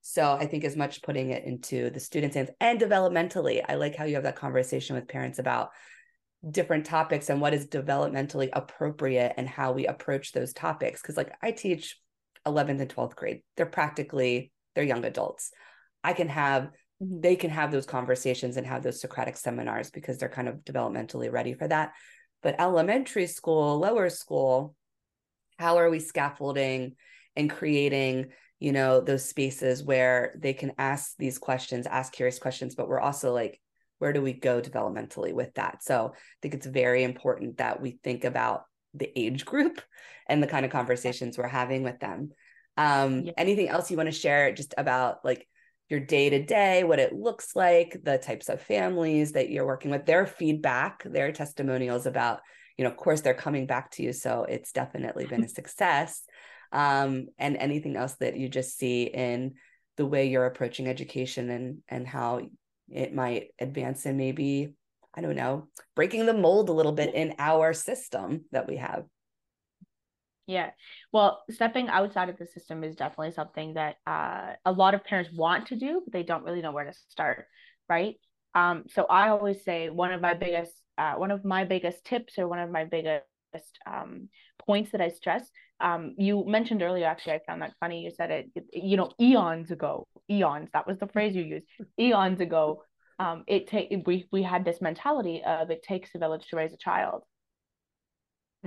[0.00, 3.96] So I think as much putting it into the students' hands and developmentally, I like
[3.96, 5.70] how you have that conversation with parents about
[6.48, 11.02] different topics and what is developmentally appropriate and how we approach those topics.
[11.02, 11.98] Cause like I teach
[12.46, 15.50] 11th and 12th grade, they're practically, they're young adults.
[16.02, 16.70] I can have.
[17.00, 21.30] They can have those conversations and have those Socratic seminars because they're kind of developmentally
[21.30, 21.92] ready for that.
[22.42, 24.74] But elementary school, lower school,
[25.58, 26.96] how are we scaffolding
[27.34, 28.26] and creating,
[28.58, 33.00] you know, those spaces where they can ask these questions, ask curious questions, but we're
[33.00, 33.60] also like,
[33.98, 35.82] where do we go developmentally with that?
[35.82, 39.80] So I think it's very important that we think about the age group
[40.28, 42.30] and the kind of conversations we're having with them.
[42.76, 43.32] Um, yeah.
[43.36, 45.46] Anything else you want to share just about like
[45.88, 49.90] your day to day, what it looks like, the types of families that you're working
[49.90, 52.40] with, their feedback, their testimonials about,
[52.76, 54.12] you know, of course, they're coming back to you.
[54.12, 56.22] So it's definitely been a success.
[56.72, 59.54] Um, and anything else that you just see in
[59.96, 62.40] the way you're approaching education and and how
[62.90, 64.74] it might advance and maybe
[65.14, 69.04] I don't know, breaking the mold a little bit in our system that we have.
[70.46, 70.70] Yeah.
[71.12, 75.30] Well, stepping outside of the system is definitely something that uh, a lot of parents
[75.32, 77.46] want to do, but they don't really know where to start,
[77.88, 78.14] right?
[78.54, 82.38] Um, so I always say one of my biggest uh, one of my biggest tips
[82.38, 83.24] or one of my biggest
[83.86, 84.28] um,
[84.64, 85.46] points that I stress.
[85.78, 88.02] Um, you mentioned earlier, actually, I found that funny.
[88.02, 90.70] You said it, you know, eons ago, eons.
[90.72, 91.66] That was the phrase you used.
[92.00, 92.82] Eons ago,
[93.18, 96.72] um, it take we we had this mentality of it takes a village to raise
[96.72, 97.24] a child.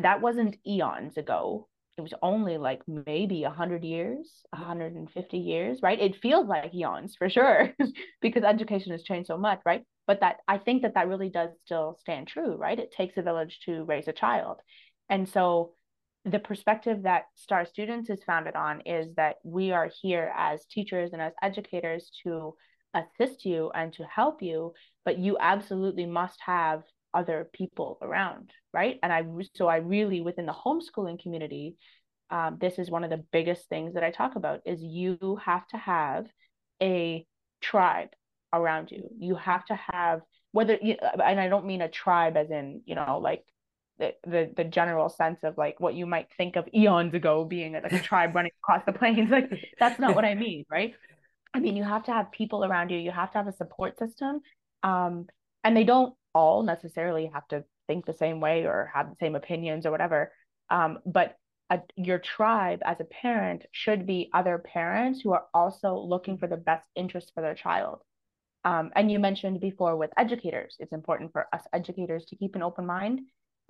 [0.02, 1.68] That wasn't eons ago.
[1.98, 6.00] It was only like maybe 100 years 150 years right?
[6.00, 7.74] It feels like eons for sure
[8.22, 9.84] because education has changed so much right?
[10.08, 12.80] But that i think that that really does still stand true right?
[12.80, 14.62] It takes a village to raise a child.
[15.10, 15.74] And so
[16.26, 21.12] the perspective that star students is founded on is that we are here as teachers
[21.14, 22.54] and as educators to
[22.94, 24.74] assist you and to help you
[25.06, 26.84] but you absolutely must have
[27.14, 29.00] other people around right?
[29.02, 29.24] And i
[29.56, 31.76] so i really within the homeschooling community
[32.32, 35.68] um, this is one of the biggest things that i talk about is you have
[35.68, 36.28] to have
[36.82, 37.26] a
[37.62, 38.10] tribe
[38.54, 39.10] around you.
[39.20, 42.96] You have to have whether you, and i don't mean a tribe as in you
[42.96, 43.44] know like
[44.00, 47.74] the, the the general sense of like what you might think of eons ago being
[47.74, 49.30] like a tribe running across the plains.
[49.30, 50.94] Like that's not what i mean right?
[51.54, 52.98] I mean you have to have people around you.
[52.98, 54.40] You have to have a support system.
[54.84, 55.28] Um
[55.64, 59.36] and they don't all necessarily have to think the same way or have the same
[59.36, 60.32] opinions or whatever.
[60.70, 61.36] Um, but
[61.70, 66.48] a, your tribe as a parent should be other parents who are also looking for
[66.48, 68.02] the best interest for their child.
[68.66, 72.64] Um, and you mentioned before with educators, it's important for us educators to keep an
[72.64, 73.22] open mind.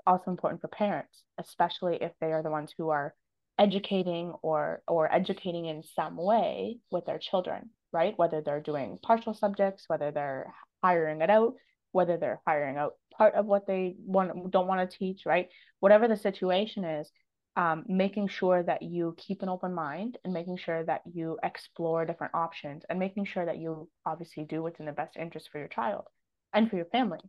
[0.08, 3.13] Also important for parents, especially if they are the ones who are
[3.60, 8.17] educating or or educating in some way with their children, right?
[8.17, 11.54] Whether they're doing partial subjects, whether they're hiring it out,
[11.91, 15.47] whether they're hiring out part of what they want don't want to teach, right?
[15.80, 17.12] Whatever the situation is,
[17.56, 22.06] um, making sure that you keep an open mind and making sure that you explore
[22.06, 25.60] different options and making sure that you obviously do what's in the best interest for
[25.60, 26.06] your child
[26.54, 27.19] and for your family,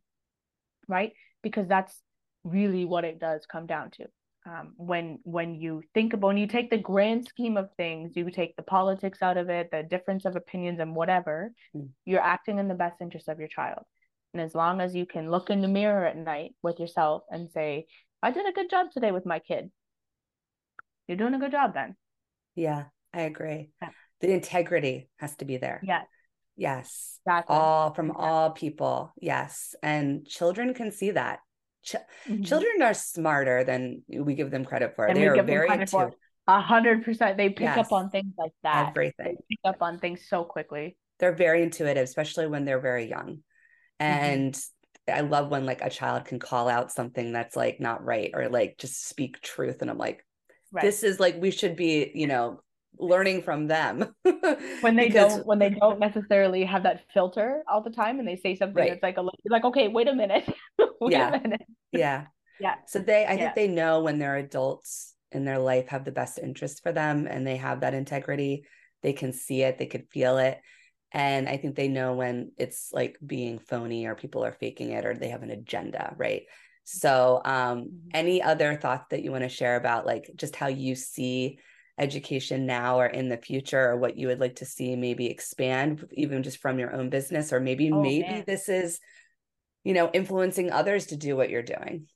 [0.87, 1.13] right?
[1.43, 2.01] Because that's
[2.45, 4.07] really what it does come down to.
[4.47, 8.31] Um, when when you think about when you take the grand scheme of things, you
[8.31, 11.89] take the politics out of it, the difference of opinions and whatever, mm.
[12.07, 13.83] you're acting in the best interest of your child.
[14.33, 17.51] And as long as you can look in the mirror at night with yourself and
[17.51, 17.87] say,
[18.23, 19.71] I did a good job today with my kid,
[21.09, 21.97] you're doing a good job then.
[22.55, 23.71] Yeah, I agree.
[23.83, 23.89] Yeah.
[24.21, 25.81] The integrity has to be there.
[25.83, 26.03] Yeah.
[26.57, 27.19] Yes.
[27.27, 27.57] Exactly.
[27.57, 29.13] All from all people.
[29.21, 29.75] Yes.
[29.83, 31.41] And children can see that.
[31.83, 31.97] Ch-
[32.29, 32.43] mm-hmm.
[32.43, 35.07] Children are smarter than we give them credit for.
[35.07, 36.15] And they are very intuitive.
[36.47, 37.37] A hundred percent.
[37.37, 37.79] They pick yes.
[37.79, 38.89] up on things like that.
[38.91, 39.27] Everything.
[39.27, 40.97] They pick up on things so quickly.
[41.19, 43.39] They're very intuitive, especially when they're very young.
[44.01, 44.25] Mm-hmm.
[44.25, 45.15] And mm-hmm.
[45.15, 48.49] I love when like a child can call out something that's like not right or
[48.49, 49.83] like just speak truth.
[49.83, 50.25] And I'm like,
[50.73, 50.83] right.
[50.83, 52.61] this is like we should be you know
[52.99, 54.15] learning from them
[54.81, 55.37] when they because...
[55.37, 58.77] don't when they don't necessarily have that filter all the time and they say something
[58.77, 58.91] right.
[58.91, 60.45] that's like a like okay wait a minute
[61.01, 61.29] wait yeah.
[61.29, 62.27] a minute yeah
[62.61, 63.37] yeah so they i yeah.
[63.37, 67.27] think they know when they're adults in their life have the best interest for them
[67.27, 68.65] and they have that integrity
[69.03, 70.61] they can see it they could feel it
[71.13, 75.05] and i think they know when it's like being phony or people are faking it
[75.05, 76.43] or they have an agenda right
[76.93, 78.09] so, um, mm-hmm.
[78.15, 81.61] any other thoughts that you want to share about like just how you see
[81.99, 86.05] education now or in the future, or what you would like to see maybe expand,
[86.13, 88.45] even just from your own business, or maybe oh, maybe man.
[88.45, 88.99] this is,
[89.85, 92.07] you know, influencing others to do what you're doing.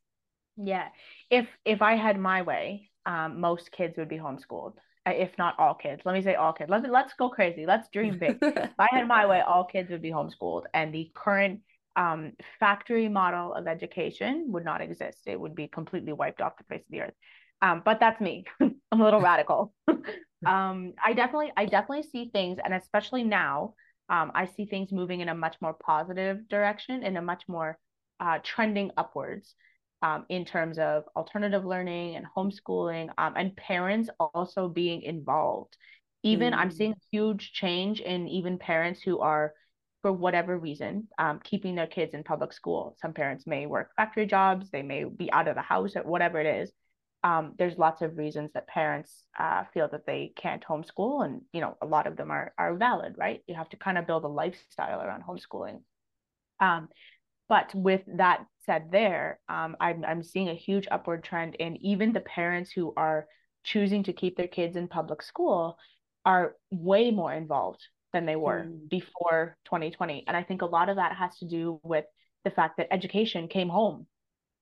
[0.57, 0.89] Yeah,
[1.31, 4.75] if if I had my way, um, most kids would be homeschooled
[5.07, 6.03] if not all kids.
[6.05, 6.71] Let me say all kids.
[6.71, 7.67] Let's let's go crazy.
[7.67, 8.39] Let's dream big.
[8.43, 11.61] if I had my way, all kids would be homeschooled, and the current
[11.97, 15.19] um, factory model of education would not exist.
[15.27, 17.15] It would be completely wiped off the face of the earth.
[17.63, 18.45] Um, but that's me.
[18.61, 19.73] I'm a little radical.
[20.47, 23.75] um, I definitely, I definitely see things, and especially now,
[24.09, 27.79] um, I see things moving in a much more positive direction, in a much more
[28.21, 29.55] uh, trending upwards.
[30.05, 35.79] Um, in terms of alternative learning and homeschooling, um, and parents also being involved.
[36.23, 36.57] Even mm.
[36.59, 39.55] I'm seeing a huge change in even parents who are
[40.03, 42.95] for whatever reason, um, keeping their kids in public school.
[43.01, 46.39] Some parents may work factory jobs, they may be out of the house, or whatever
[46.39, 46.71] it is.
[47.23, 51.63] Um, there's lots of reasons that parents uh, feel that they can't homeschool, and you
[51.63, 53.41] know a lot of them are are valid, right?
[53.47, 55.81] You have to kind of build a lifestyle around homeschooling.
[56.61, 56.91] Um,
[57.49, 62.13] but with that said, there, um, I'm I'm seeing a huge upward trend and even
[62.13, 63.27] the parents who are
[63.65, 65.79] choosing to keep their kids in public school
[66.25, 68.89] are way more involved than they were mm.
[68.89, 70.25] before 2020.
[70.27, 72.05] And I think a lot of that has to do with
[72.45, 74.07] the fact that education came home,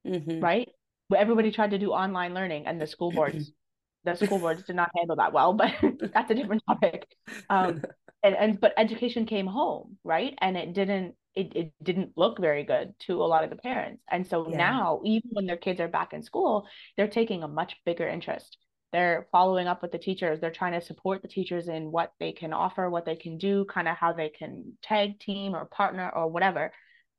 [0.06, 0.40] mm-hmm.
[0.40, 0.68] right?
[1.14, 3.52] Everybody tried to do online learning and the school boards,
[4.04, 5.74] the school boards did not handle that well, but
[6.14, 7.06] that's a different topic.
[7.50, 7.82] Um,
[8.22, 10.34] and, and but education came home, right?
[10.40, 14.02] And it didn't it, it didn't look very good to a lot of the parents.
[14.10, 14.56] And so yeah.
[14.56, 16.66] now, even when their kids are back in school,
[16.96, 18.56] they're taking a much bigger interest
[18.92, 22.32] they're following up with the teachers they're trying to support the teachers in what they
[22.32, 26.10] can offer what they can do kind of how they can tag team or partner
[26.14, 26.72] or whatever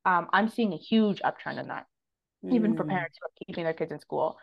[0.05, 1.85] um, i'm seeing a huge uptrend in that
[2.45, 2.53] mm.
[2.53, 2.89] even for mm.
[2.89, 4.37] parents who are keeping their kids in school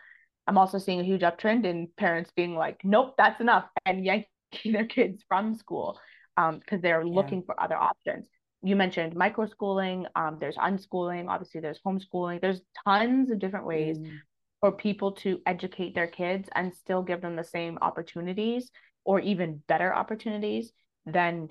[0.47, 4.27] i'm also seeing a huge uptrend in parents being like nope that's enough and yanking
[4.65, 5.99] their kids from school
[6.35, 7.13] because um, they're yeah.
[7.13, 8.27] looking for other options
[8.63, 13.97] you mentioned micro schooling um, there's unschooling obviously there's homeschooling there's tons of different ways
[13.97, 14.11] mm.
[14.59, 18.71] for people to educate their kids and still give them the same opportunities
[19.03, 20.71] or even better opportunities
[21.05, 21.49] than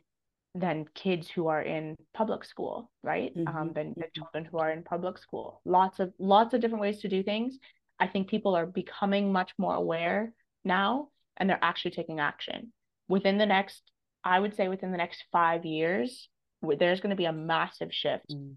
[0.54, 3.36] than kids who are in public school right?
[3.36, 3.56] Mm-hmm.
[3.56, 5.60] um, than the children who are in public school.
[5.64, 7.58] Lots of lots of different ways to do things.
[8.00, 10.32] I think people are becoming much more aware
[10.64, 12.72] now and they're actually taking action.
[13.08, 13.82] Within the next
[14.24, 16.28] i would say within the next five years
[16.62, 18.54] there's going to be a massive shift mm.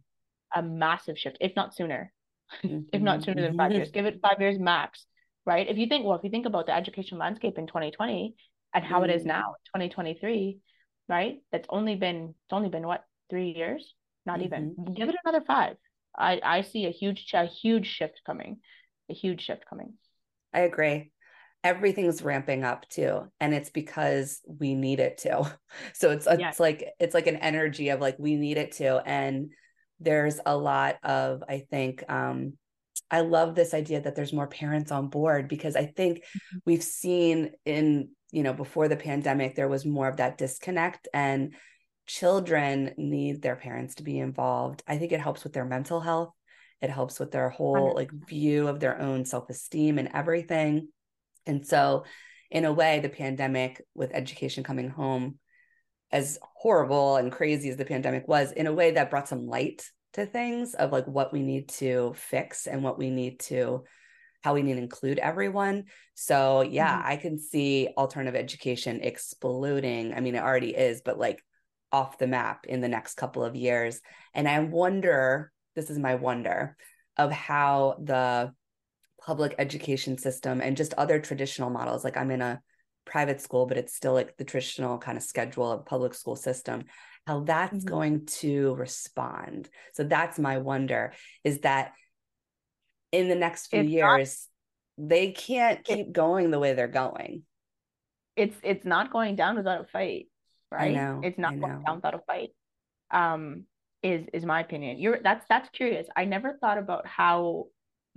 [0.56, 2.12] a massive shift if not sooner
[2.64, 3.92] if not sooner than five years.
[3.94, 5.06] Give it five years max,
[5.46, 5.68] right?
[5.68, 8.36] If you think, well, if you think about the education landscape in 2020
[8.74, 9.06] and how mm.
[9.06, 9.28] it is mm.
[9.28, 10.60] now, 2023,
[11.10, 11.38] right?
[11.52, 13.94] That's only been it's only been what three years?
[14.26, 14.46] Not mm-hmm.
[14.46, 14.94] even.
[14.96, 15.76] Give it another five.
[16.18, 18.60] I I see a huge a huge shift coming,
[19.10, 19.94] a huge shift coming.
[20.54, 21.12] I agree.
[21.64, 25.58] Everything's ramping up too and it's because we need it to.
[25.94, 29.52] So it's it's like it's like an energy of like we need it to and
[30.00, 32.54] there's a lot of i think um
[33.10, 36.62] i love this idea that there's more parents on board because i think Mhm.
[36.66, 41.56] we've seen in you know before the pandemic there was more of that disconnect and
[42.06, 44.84] children need their parents to be involved.
[44.88, 46.34] I think it helps with their mental health.
[46.82, 50.90] It helps with their whole like view of their own self-esteem and everything
[51.46, 52.04] and so
[52.52, 55.40] in a way the pandemic with education coming home
[56.12, 59.84] as horrible and crazy as the pandemic was in a way that brought some light
[60.14, 63.84] to things of like what we need to fix and what we need to
[64.44, 65.86] how we need to include everyone.
[66.16, 67.06] So yeah Mhm.
[67.06, 70.14] i can see alternative education exploding.
[70.14, 71.42] I mean it already is but like
[71.92, 74.00] off the map in the next couple of years.
[74.34, 76.78] And i wonder this is my wonder
[77.18, 78.54] of how the
[79.26, 82.62] public education system and just other traditional models like i'm in a
[83.06, 86.84] private school but it's still like the traditional kind of schedule of public school system
[87.28, 87.90] how that's Mhm.
[87.90, 91.94] going to respond so that's my wonder is that
[93.12, 94.48] in the next few It's not- years
[94.98, 97.44] they can't keep going the way they're going
[98.36, 100.28] it's it's not going down without a fight,
[100.72, 100.96] right?
[100.96, 102.50] know, It's not going down without a fight.
[103.12, 103.68] Um,
[104.02, 104.98] is is my opinion.
[104.98, 106.08] You're that's that's curious.
[106.16, 107.68] I never thought about how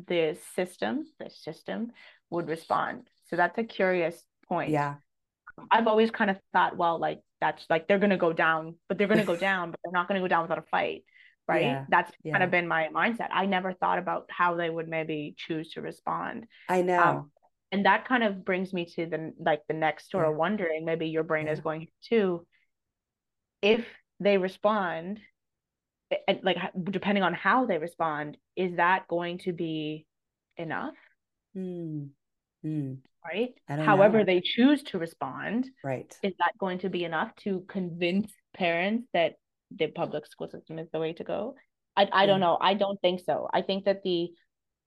[0.06, 1.92] the system, the system
[2.30, 3.08] would respond.
[3.28, 4.72] So that's a curious point.
[4.72, 4.96] yeah
[5.70, 9.08] I've always kind of thought, well, like that's like they're gonna go down, but they're
[9.08, 11.04] gonna go down, but they're not gonna go down without a fight,
[11.48, 11.62] right?
[11.62, 13.28] Yeah, That's kind of been my mindset.
[13.32, 16.46] I never thought about how they would maybe choose to respond.
[16.68, 17.30] i know Um,
[17.72, 20.30] and that kind of brings me to the like the next sort Yeah.
[20.30, 22.46] of wondering maybe your brain is going too
[23.62, 23.84] if
[24.20, 25.20] they respond
[26.42, 30.06] like depending on how they respond is that going to be
[30.56, 30.94] enough?
[31.54, 32.04] Hmm.
[32.62, 32.94] Hmm.
[33.24, 33.54] right?
[33.68, 34.24] However know.
[34.24, 36.12] they choose to respond right.
[36.22, 39.34] is that going to be enough to convince parents that
[39.70, 41.54] the public school system is the way to go?
[41.96, 42.58] I, I don't know.
[42.60, 43.48] I don't think so.
[43.52, 44.30] I think that the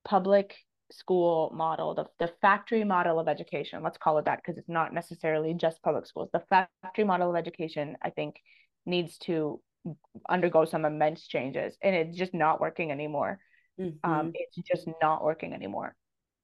[0.05, 0.55] public
[0.91, 4.93] school model the, the factory model of education let's call it that because it's not
[4.93, 8.38] necessarily just public schools the factory model of education i think
[8.86, 9.62] needs to
[10.30, 13.39] undergo some immense changes and it's just not working anymore
[13.80, 13.98] Mhm.
[14.04, 15.96] um it's just not working anymore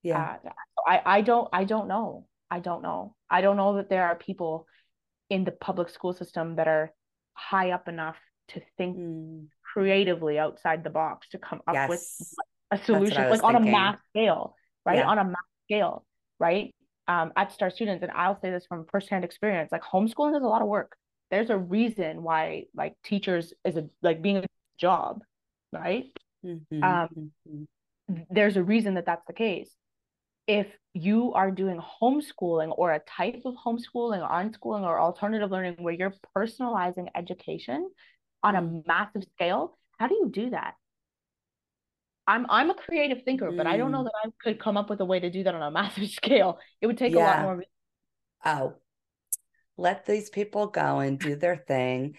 [0.04, 0.50] yeah uh,
[0.88, 2.28] I I don't I don't know.
[2.50, 3.16] I don't know.
[3.30, 4.68] I don't know that there are people
[5.30, 6.94] in the public school system that are
[7.34, 8.18] high up enough
[8.50, 9.46] to think Hmm.
[9.74, 12.04] creatively outside the box to come up with
[12.72, 15.00] a solution like on a mass scale, right?
[15.00, 15.08] Yeah.
[15.10, 16.06] On a mass scale,
[16.40, 16.74] right?
[17.08, 20.48] Um, at Star Students, and I'll say this from firsthand experience, like homeschooling is a
[20.48, 20.96] lot of work.
[21.32, 24.46] There's a reason why like teachers is a like being a
[24.78, 25.24] job,
[25.72, 26.06] right?
[26.44, 26.70] Mhm.
[26.84, 27.68] Um, Mhm.
[28.30, 29.70] there's a reason that that's the case.
[30.48, 35.76] If you are doing homeschooling or a type of homeschooling or unschooling or alternative learning
[35.80, 37.90] where you're personalizing education
[38.44, 38.86] on a Mm.
[38.88, 40.76] massive scale, how do you do that?
[42.28, 44.06] I'm I'm a creative thinker, but I don't know Mm.
[44.06, 46.60] that I could come up with a way to do that on a massive scale.
[46.82, 47.64] It would take a lot more.
[48.46, 48.76] oh
[49.78, 52.16] let these people go and do their thing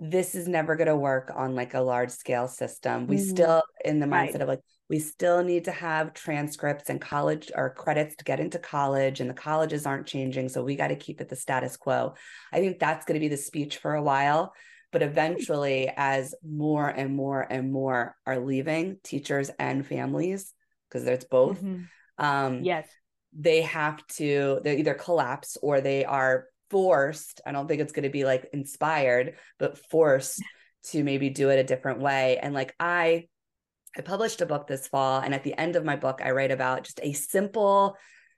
[0.00, 3.20] this is never going to work on like a large scale system we Mhm.
[3.20, 4.42] still in the mindset Right.
[4.42, 8.58] of like we still need to have transcripts and college or credits to get into
[8.58, 12.14] college and the colleges aren't changing so we got to keep it the status quo
[12.52, 14.52] i think that's going to be the speech for a while
[14.92, 20.54] but eventually as more and more and more are leaving teachers and families
[20.88, 21.86] because there's both Mhm.
[22.18, 22.88] um Yes.
[23.36, 28.04] they have to they either collapse or they are forced i don't think it's going
[28.04, 30.42] to be like inspired but forced
[30.84, 33.26] to maybe do it a different way and like i
[33.96, 36.50] i published a book this fall and at the end of my book i write
[36.50, 37.96] about just a simple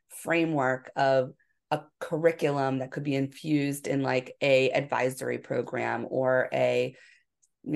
[0.09, 1.33] framework of
[1.71, 6.95] a curriculum that could be infused in like a advisory program or a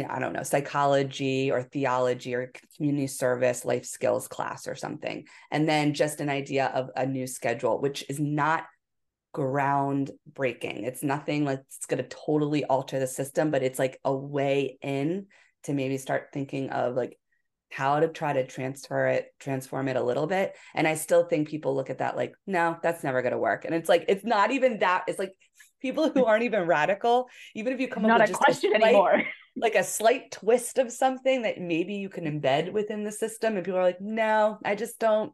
[0.08, 5.26] I don't know, psychology or theology or community service, life skills class or something.
[5.50, 8.64] And then just an idea of a new schedule, which is not
[9.34, 10.84] groundbreaking.
[10.86, 14.78] It's nothing like it's going to totally alter the system, but it's like a way
[14.82, 15.26] in
[15.64, 17.18] to maybe start thinking of like
[17.70, 20.54] how to try to transfer it, transform it a little bit.
[20.74, 23.64] And I still think people look at that like, no, that's never going to work.
[23.64, 25.04] And it's like, it's not even that.
[25.08, 25.32] It's like
[25.82, 28.70] people who aren't even radical, even if you come Not up a with just question
[28.70, 29.22] slight, anymore.
[29.56, 33.64] like a slight twist of something that maybe you can embed within the system and
[33.64, 35.32] people are like no i just don't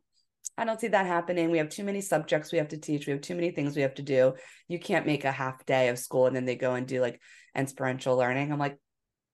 [0.60, 3.12] i don't see that happening we have too many subjects we have to teach we
[3.12, 4.34] have too many things we have to do
[4.68, 7.20] you can't make a half day of school and then they go and do like
[7.56, 8.78] experiential learning i'm like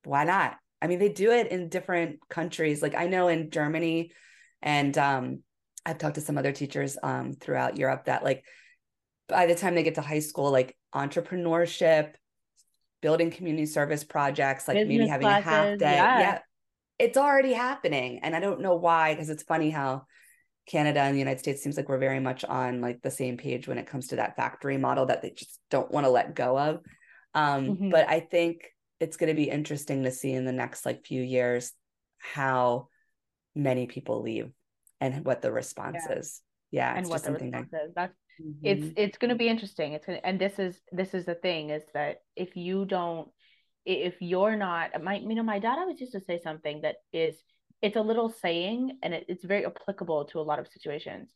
[0.04, 4.10] why not i mean they do it in different countries like i know in germany
[4.62, 5.42] and um
[5.84, 8.44] i've talked to some other teachers um throughout europe that like
[9.28, 12.12] by the time they get to high school, like entrepreneurship,
[13.02, 15.94] building community service projects, like Business maybe having classes, a half day.
[15.94, 16.20] Yeah.
[16.20, 16.38] yeah.
[16.98, 18.20] It's already happening.
[18.22, 20.04] And I don't know why, because it's funny how
[20.66, 23.68] Canada and the United States seems like we're very much on like the same page
[23.68, 26.58] when it comes to that factory model that they just don't want to let go
[26.58, 26.80] of.
[27.34, 27.90] Um, mm-hmm.
[27.90, 28.62] But I think
[28.98, 31.72] it's going to be interesting to see in the next like few years
[32.18, 32.88] how
[33.54, 34.50] many people leave
[35.00, 36.18] and what the response yeah.
[36.18, 36.42] is.
[36.72, 37.92] Yeah, and what the response is.
[37.94, 38.12] That's
[38.42, 38.66] mm-hmm.
[38.66, 39.92] it's it's going to be interesting.
[39.92, 43.28] It's gonna, and this is this is the thing is that if you don't
[43.84, 47.36] if you're not my you know my dad always used to say something that is
[47.82, 51.30] it's a little saying and it, it's very applicable to a lot of situations.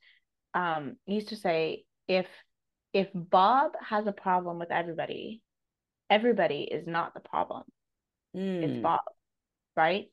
[0.55, 2.27] Um, he used to say if
[2.93, 5.43] if Bob has a problem with everybody,
[6.09, 7.63] everybody is not the problem.
[8.37, 8.63] Mm.
[8.65, 9.01] It's Bob,
[9.77, 10.07] right?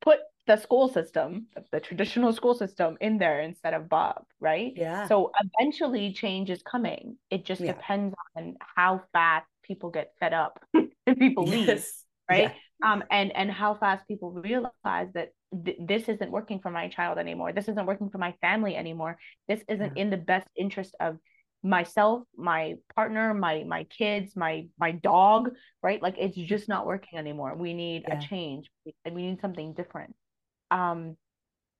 [0.00, 4.72] Put the school system, the traditional school system, in there instead of Bob, right?
[4.74, 5.06] Yeah.
[5.06, 7.18] So eventually change is coming.
[7.30, 7.74] It just yeah.
[7.74, 12.04] depends on how fast people get fed up and people yes.
[12.28, 12.52] Right?
[12.82, 12.92] Yeah.
[12.92, 15.30] Um, and and how fast people realize that
[15.64, 17.52] th- this isn't working for my child anymore.
[17.52, 19.18] This isn't working for my family anymore.
[19.48, 20.02] This isn't yeah.
[20.02, 21.18] in the best interest of
[21.62, 25.50] myself my partner my my kids my my dog
[25.82, 28.16] right like it's just not working anymore we need yeah.
[28.16, 28.70] a change
[29.04, 30.14] and we need something different
[30.70, 31.16] um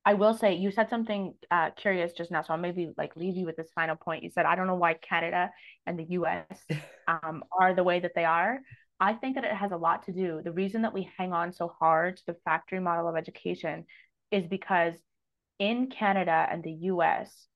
[0.04, 3.36] i will say you said something uh curious just now so i'll maybe like leave
[3.36, 5.48] you with this final point you said i don't know why canada
[5.86, 6.44] and the us
[7.08, 8.58] um are the way that they are
[9.00, 11.52] i think that it has a lot to do the reason that we hang on
[11.52, 13.84] so hard to the factory model of education
[14.30, 14.94] is because
[15.58, 17.48] in canada and the us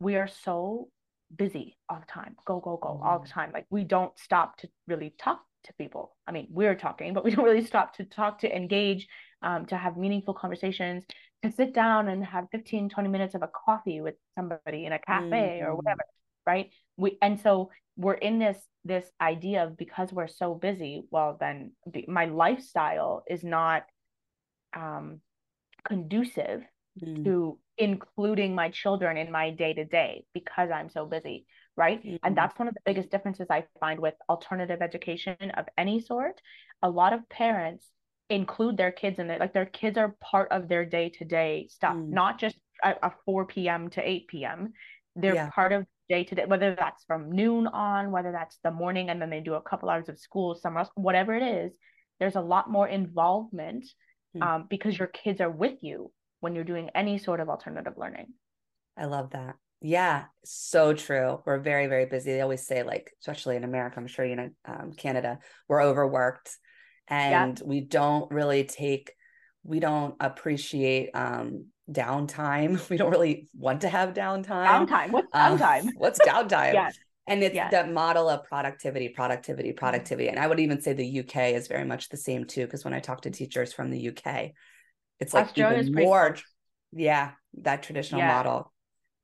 [0.00, 0.88] we are so
[1.36, 3.32] busy all the time, go, go, go all the mm-hmm.
[3.32, 3.50] time.
[3.52, 6.16] Like we don't stop to really talk to people.
[6.26, 9.06] I mean, we're talking, but we don't really stop to talk, to engage,
[9.42, 11.04] um, to have meaningful conversations,
[11.42, 14.98] to sit down and have 15, 20 minutes of a coffee with somebody in a
[14.98, 15.66] cafe mm-hmm.
[15.66, 16.02] or whatever.
[16.46, 16.70] Right.
[16.96, 21.72] We and so we're in this this idea of because we're so busy, well then
[22.06, 23.84] my lifestyle is not
[24.74, 25.20] um
[25.84, 26.62] conducive
[27.02, 27.24] mm.
[27.24, 32.04] to including my children in my day to day because I'm so busy, right?
[32.04, 32.16] Mm-hmm.
[32.22, 36.40] And that's one of the biggest differences I find with alternative education of any sort.
[36.82, 37.86] A lot of parents
[38.28, 41.68] include their kids in it, like their kids are part of their day to day
[41.70, 42.08] stuff, mm.
[42.10, 43.90] not just a, a, 4 p.m.
[43.90, 44.72] to 8 p.m.
[45.16, 45.50] They're yeah.
[45.50, 49.22] part of day to day, whether that's from noon on, whether that's the morning and
[49.22, 51.72] then they do a couple hours of school somewhere else, whatever it is,
[52.18, 53.86] there's a lot more involvement
[54.36, 54.42] mm.
[54.42, 58.26] um, because your kids are with you when you're doing any sort of alternative learning.
[58.98, 59.54] I love that.
[59.80, 61.40] Yeah, so true.
[61.46, 62.32] We're very, very busy.
[62.32, 65.38] They always say, like, especially in America, I'm sure you know, um, Canada,
[65.68, 66.54] we're overworked
[67.08, 67.66] and yeah.
[67.66, 69.12] we don't really take,
[69.62, 72.80] we don't appreciate um, downtime.
[72.90, 74.88] We don't really want to have downtime.
[74.88, 75.10] Downtime.
[75.10, 75.82] What's um, downtime?
[75.82, 76.74] Um, what's downtime?
[76.74, 76.90] yeah.
[77.26, 77.70] And it's yes.
[77.70, 79.78] that model of productivity, productivity, mm-hmm.
[79.78, 80.28] productivity.
[80.28, 82.94] And I would even say the UK is very much the same too, because when
[82.94, 84.50] I talk to teachers from the UK,
[85.20, 86.36] it's like Australia's even more,
[86.92, 88.34] yeah, that traditional yeah.
[88.34, 88.72] model.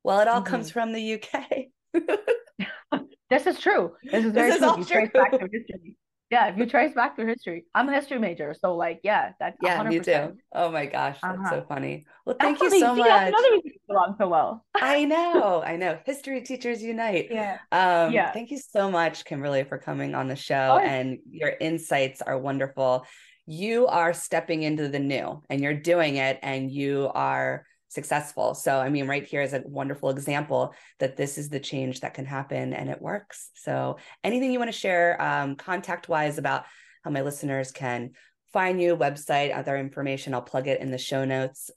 [0.03, 0.51] Well, it all mm-hmm.
[0.51, 1.45] comes from the UK.
[3.29, 3.93] this is true.
[4.03, 4.77] This is very this true.
[4.77, 5.09] Is true.
[5.13, 5.97] back to history.
[6.29, 9.55] Yeah, if you trace back through history, I'm a history major, so like, yeah, that.
[9.61, 9.89] Yeah, 100%.
[9.89, 10.37] me too.
[10.53, 11.49] Oh my gosh, that's uh-huh.
[11.49, 12.05] so funny.
[12.25, 13.07] Well, thank that's you so much.
[13.07, 14.65] That's another reason you belong so well.
[14.75, 15.97] I know, I know.
[16.05, 17.27] History teachers unite.
[17.31, 17.59] Yeah.
[17.71, 18.31] Um, yeah.
[18.31, 23.05] Thank you so much, Kimberly, for coming on the show, and your insights are wonderful
[23.47, 28.53] you are stepping into the new and you're doing it and you are successful.
[28.53, 32.13] So, I mean, right here is a wonderful example that this is the change that
[32.13, 33.49] can happen and it works.
[33.55, 36.65] So, anything you want to share um, contact wise about
[37.03, 38.11] how my listeners can
[38.53, 41.69] find you, website, other information, I'll plug it in the show notes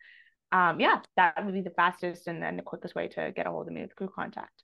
[0.51, 3.51] Um, yeah, that would be the fastest and then the quickest way to get a
[3.51, 4.63] hold of me with crew contact.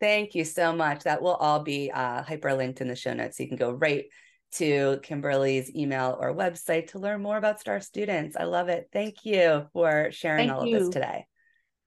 [0.00, 1.04] Thank you so much.
[1.04, 3.38] That will all be uh, hyperlinked in the show notes.
[3.38, 4.04] So you can go right
[4.52, 8.36] to Kimberly's email or website to learn more about STAR students.
[8.36, 8.88] I love it.
[8.92, 10.76] Thank you for sharing Thank all you.
[10.76, 11.26] of this today.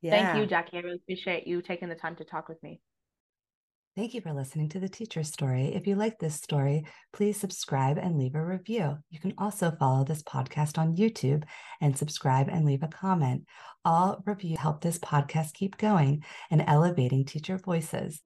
[0.02, 0.12] Yeah.
[0.12, 0.78] Thank you, Jackie.
[0.78, 2.82] I really appreciate you taking the time to talk with me.
[4.00, 5.76] Thank you for listening to the teacher story.
[5.76, 8.98] If you like this story, please subscribe and leave a review.
[9.10, 11.44] You can also follow this podcast on YouTube
[11.82, 13.44] and subscribe and leave a comment.
[13.84, 18.22] All reviews help this podcast keep going and elevating teacher voices.